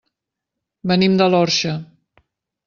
[0.91, 1.75] Venim de l'Orxa.